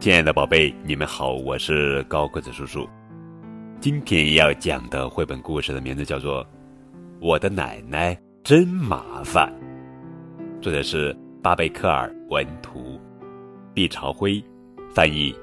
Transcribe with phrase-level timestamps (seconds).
[0.00, 2.88] 亲爱的宝贝，你们好，我是高个子叔叔。
[3.82, 6.42] 今天要讲的绘本故事的名字叫做
[7.20, 9.52] 《我的奶奶真麻烦》，
[10.62, 12.98] 作者是巴贝克尔文图，
[13.74, 14.42] 毕朝辉
[14.90, 15.34] 翻译。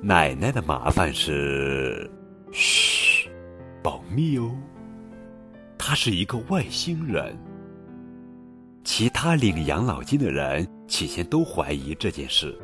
[0.00, 2.08] 奶奶的麻烦是，
[2.52, 3.28] 嘘，
[3.82, 4.56] 保密哦。
[5.76, 7.36] 她是一个外星人。
[8.82, 12.58] 其他领养老金的人起先都怀疑这件事，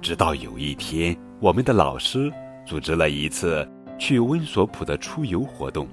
[0.00, 2.32] 直到有一天，我们的老师
[2.66, 5.86] 组织了一次去温索普的出游活动。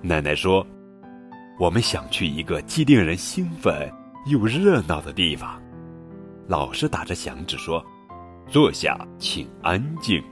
[0.00, 0.66] 奶奶说
[1.60, 3.92] ：“我们想去一个既令人兴奋
[4.26, 5.60] 又热闹的地方。”
[6.48, 7.84] 老师打着响指说
[8.48, 10.22] ：“坐下，请安静。”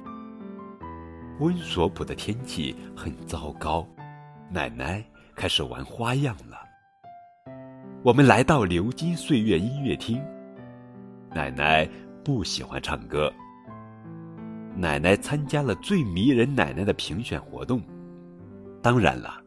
[1.41, 3.87] 温索普的天气很糟糕，
[4.51, 5.04] 奶奶
[5.37, 6.70] 开始玩花样了。
[8.02, 10.18] 我们来到流金岁月音乐厅。
[11.34, 11.87] 奶奶
[12.24, 13.30] 不喜欢唱歌。
[14.74, 17.82] 奶奶参加了最迷人奶奶的评选活动。
[18.80, 19.38] 当然了，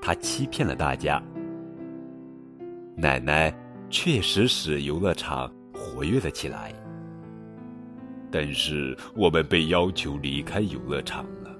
[0.00, 1.22] 她欺骗了大家。
[2.96, 3.54] 奶奶
[3.88, 6.74] 确实使游乐场活跃了起来。
[8.32, 11.56] 但是我们被要求离开游乐场了。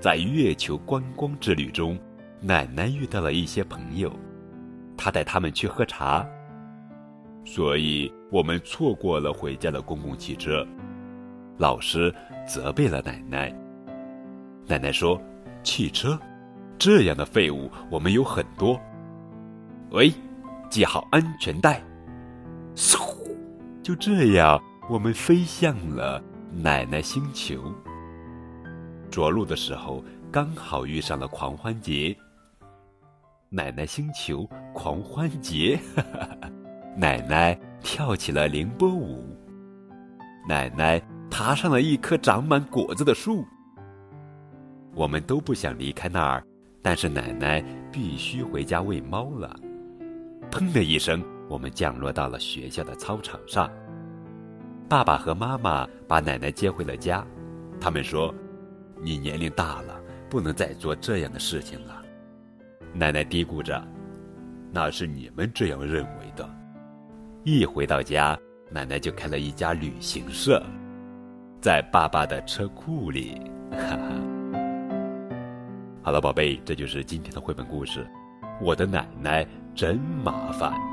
[0.00, 1.98] 在月球观光之旅中，
[2.40, 4.10] 奶奶遇到了一些朋友。
[5.02, 6.28] 他带他们去喝茶，
[7.42, 10.62] 所以我们错过了回家的公共汽车。
[11.56, 12.14] 老师
[12.46, 13.50] 责备了奶奶。
[14.66, 15.18] 奶奶说
[15.64, 16.20] ：“汽车，
[16.78, 18.78] 这样的废物我们有很多。”
[19.90, 20.12] 喂，
[20.68, 21.82] 系好安全带。
[22.76, 23.00] 嗖，
[23.82, 27.72] 就这样，我们飞向了奶奶星球。
[29.10, 32.14] 着陆的时候，刚好遇上了狂欢节。
[33.52, 35.76] 奶奶星球狂欢节，
[36.96, 39.36] 奶奶跳起了凌波舞。
[40.48, 43.44] 奶奶爬上了一棵长满果子的树。
[44.94, 46.44] 我们都不想离开那儿，
[46.80, 47.60] 但是奶奶
[47.90, 49.58] 必须回家喂猫了。
[50.48, 53.68] 砰的一声，我们降落到了学校的操场上。
[54.88, 57.26] 爸爸和妈妈把奶奶接回了家。
[57.80, 58.32] 他们说
[59.02, 61.96] ：“你年龄大了，不能再做这样的事情了。”
[62.92, 63.82] 奶奶嘀咕着
[64.72, 66.48] ：“那是你们这样认为的。”
[67.44, 68.38] 一回到家，
[68.70, 70.62] 奶奶就开了一家旅行社，
[71.60, 73.40] 在爸爸的车库里。
[73.70, 73.98] 哈哈。
[76.02, 78.06] 好了，宝贝，这就是今天的绘本故事。
[78.60, 80.89] 我的奶奶真麻烦。